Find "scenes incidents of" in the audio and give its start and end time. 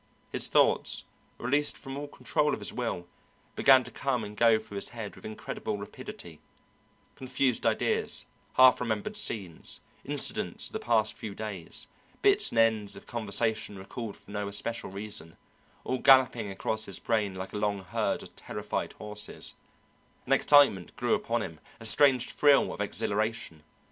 9.15-10.73